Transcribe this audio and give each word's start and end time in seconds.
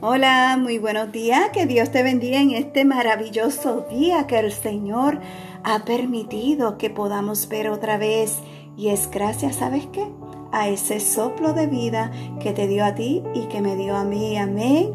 Hola, 0.00 0.56
muy 0.56 0.78
buenos 0.78 1.10
días. 1.10 1.50
Que 1.52 1.66
Dios 1.66 1.90
te 1.90 2.04
bendiga 2.04 2.40
en 2.40 2.52
este 2.52 2.84
maravilloso 2.84 3.84
día 3.90 4.28
que 4.28 4.38
el 4.38 4.52
Señor 4.52 5.18
ha 5.64 5.84
permitido 5.84 6.78
que 6.78 6.88
podamos 6.88 7.48
ver 7.48 7.68
otra 7.68 7.98
vez. 7.98 8.36
Y 8.76 8.90
es 8.90 9.10
gracias, 9.10 9.56
¿sabes 9.56 9.88
qué? 9.92 10.06
A 10.52 10.68
ese 10.68 11.00
soplo 11.00 11.52
de 11.52 11.66
vida 11.66 12.12
que 12.40 12.52
te 12.52 12.68
dio 12.68 12.84
a 12.84 12.94
ti 12.94 13.24
y 13.34 13.48
que 13.48 13.60
me 13.60 13.74
dio 13.74 13.96
a 13.96 14.04
mí. 14.04 14.38
Amén. 14.38 14.92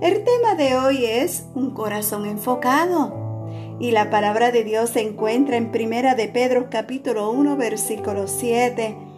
El 0.00 0.24
tema 0.24 0.54
de 0.54 0.74
hoy 0.74 1.04
es 1.04 1.44
un 1.54 1.72
corazón 1.72 2.24
enfocado. 2.24 3.44
Y 3.78 3.90
la 3.90 4.08
palabra 4.08 4.52
de 4.52 4.64
Dios 4.64 4.88
se 4.88 5.02
encuentra 5.02 5.58
en 5.58 5.70
Primera 5.70 6.14
de 6.14 6.28
Pedro 6.28 6.68
capítulo 6.70 7.30
1 7.30 7.58
versículo 7.58 8.26
7 8.26 9.09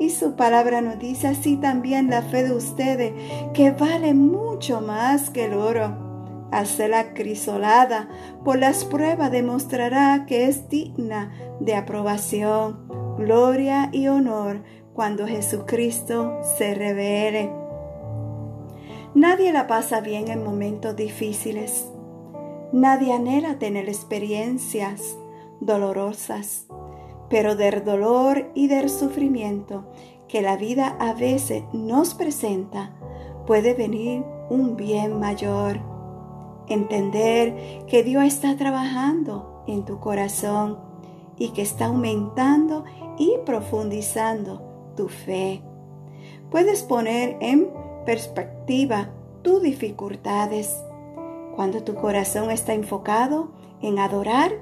y 0.00 0.08
su 0.08 0.34
palabra 0.34 0.80
nos 0.80 0.98
dice 0.98 1.28
así 1.28 1.56
también 1.56 2.08
la 2.08 2.22
fe 2.22 2.42
de 2.42 2.54
ustedes, 2.54 3.12
que 3.52 3.70
vale 3.70 4.14
mucho 4.14 4.80
más 4.80 5.28
que 5.28 5.44
el 5.44 5.52
oro. 5.52 6.48
la 6.50 7.12
crisolada 7.12 8.08
por 8.42 8.58
las 8.58 8.86
pruebas 8.86 9.30
demostrará 9.30 10.24
que 10.26 10.46
es 10.46 10.70
digna 10.70 11.32
de 11.60 11.76
aprobación, 11.76 12.88
gloria 13.18 13.90
y 13.92 14.08
honor 14.08 14.62
cuando 14.94 15.26
Jesucristo 15.26 16.40
se 16.56 16.74
revele. 16.74 17.52
Nadie 19.14 19.52
la 19.52 19.66
pasa 19.66 20.00
bien 20.00 20.28
en 20.28 20.42
momentos 20.42 20.96
difíciles. 20.96 21.92
Nadie 22.72 23.12
anhela 23.12 23.58
tener 23.58 23.86
experiencias 23.88 25.18
dolorosas 25.60 26.69
pero 27.30 27.56
del 27.56 27.84
dolor 27.84 28.50
y 28.54 28.66
del 28.66 28.90
sufrimiento 28.90 29.84
que 30.28 30.42
la 30.42 30.56
vida 30.56 30.96
a 30.98 31.14
veces 31.14 31.62
nos 31.72 32.14
presenta, 32.14 32.92
puede 33.46 33.72
venir 33.72 34.24
un 34.50 34.76
bien 34.76 35.18
mayor. 35.18 35.80
Entender 36.68 37.84
que 37.86 38.02
Dios 38.02 38.24
está 38.24 38.56
trabajando 38.56 39.64
en 39.66 39.84
tu 39.84 39.98
corazón 39.98 40.78
y 41.38 41.50
que 41.50 41.62
está 41.62 41.86
aumentando 41.86 42.84
y 43.16 43.38
profundizando 43.46 44.92
tu 44.96 45.08
fe. 45.08 45.62
Puedes 46.50 46.82
poner 46.82 47.36
en 47.40 47.70
perspectiva 48.04 49.10
tus 49.42 49.62
dificultades. 49.62 50.76
Cuando 51.54 51.82
tu 51.82 51.94
corazón 51.94 52.50
está 52.50 52.74
enfocado 52.74 53.52
en 53.82 53.98
adorar 53.98 54.52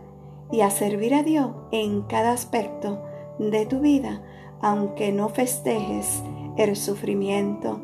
y 0.50 0.62
a 0.62 0.70
servir 0.70 1.14
a 1.14 1.22
Dios 1.22 1.50
en 1.70 2.02
cada 2.02 2.32
aspecto 2.32 3.02
de 3.38 3.66
tu 3.66 3.80
vida, 3.80 4.22
aunque 4.60 5.12
no 5.12 5.28
festejes 5.28 6.22
el 6.56 6.76
sufrimiento. 6.76 7.80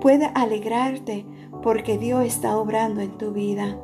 Puede 0.00 0.30
alegrarte 0.34 1.24
porque 1.62 1.98
Dios 1.98 2.24
está 2.24 2.56
obrando 2.58 3.00
en 3.00 3.16
tu 3.16 3.32
vida, 3.32 3.78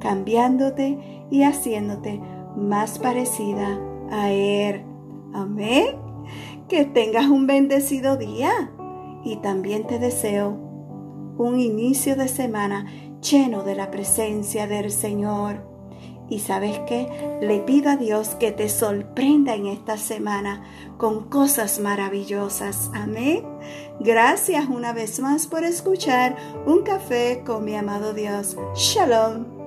cambiándote 0.00 1.26
y 1.30 1.42
haciéndote 1.42 2.20
más 2.56 2.98
parecida 2.98 3.80
a 4.10 4.30
Él. 4.30 4.84
Amén. 5.32 5.96
Que 6.68 6.84
tengas 6.84 7.26
un 7.26 7.46
bendecido 7.46 8.16
día 8.16 8.50
y 9.24 9.36
también 9.36 9.86
te 9.86 9.98
deseo 9.98 10.50
un 11.38 11.58
inicio 11.58 12.16
de 12.16 12.28
semana 12.28 12.86
lleno 13.20 13.62
de 13.62 13.74
la 13.74 13.90
presencia 13.90 14.66
del 14.66 14.90
Señor 14.90 15.71
y 16.32 16.38
sabes 16.38 16.78
qué? 16.86 17.38
Le 17.42 17.58
pido 17.60 17.90
a 17.90 17.96
Dios 17.96 18.30
que 18.40 18.52
te 18.52 18.70
sorprenda 18.70 19.54
en 19.54 19.66
esta 19.66 19.98
semana 19.98 20.64
con 20.96 21.28
cosas 21.28 21.78
maravillosas. 21.78 22.90
Amén. 22.94 23.44
Gracias 24.00 24.66
una 24.68 24.94
vez 24.94 25.20
más 25.20 25.46
por 25.46 25.62
escuchar 25.62 26.36
un 26.64 26.84
café 26.84 27.42
con 27.44 27.66
mi 27.66 27.76
amado 27.76 28.14
Dios. 28.14 28.56
Shalom. 28.74 29.61